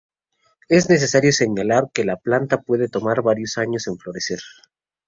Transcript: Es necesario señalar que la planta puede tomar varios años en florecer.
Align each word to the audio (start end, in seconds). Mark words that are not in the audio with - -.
Es 0.67 0.89
necesario 0.89 1.31
señalar 1.31 1.91
que 1.93 2.03
la 2.05 2.15
planta 2.17 2.63
puede 2.63 2.89
tomar 2.89 3.21
varios 3.21 3.59
años 3.59 3.85
en 3.85 3.99
florecer. 3.99 4.39